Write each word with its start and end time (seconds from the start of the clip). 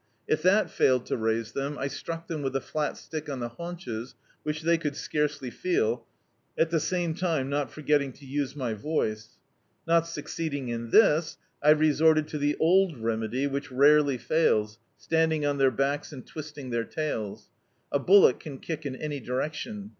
If 0.27 0.41
that 0.41 0.71
failed 0.71 1.05
to 1.05 1.15
raise 1.15 1.51
them, 1.51 1.77
I 1.77 1.85
struck 1.87 2.25
them 2.25 2.41
with 2.41 2.55
a 2.55 2.59
flat 2.59 2.97
stick 2.97 3.29
on 3.29 3.39
the 3.39 3.49
haunches, 3.49 4.15
which 4.41 4.63
they 4.63 4.79
could 4.79 4.95
scarcely 4.95 5.51
feel, 5.51 6.07
at 6.57 6.71
the 6.71 6.79
same 6.79 7.13
time 7.13 7.51
not 7.51 7.71
forgetting 7.71 8.11
to 8.13 8.25
use 8.25 8.55
my 8.55 8.73
voice. 8.73 9.37
Not 9.87 10.07
succeeding 10.07 10.69
in 10.69 10.89
this, 10.89 11.37
I 11.61 11.69
resorted 11.69 12.27
to 12.29 12.39
the 12.39 12.57
old 12.59 12.97
remedy, 12.97 13.45
which 13.45 13.71
rarely 13.71 14.17
fails, 14.17 14.79
standing 14.97 15.45
at 15.45 15.59
their 15.59 15.69
backs 15.69 16.11
and 16.11 16.25
twisting 16.25 16.71
their 16.71 16.83
tails. 16.83 17.51
A 17.91 17.99
bullock 17.99 18.39
can 18.39 18.57
kick 18.57 18.87
in 18.87 18.95
any 18.95 19.19
direction. 19.19 19.89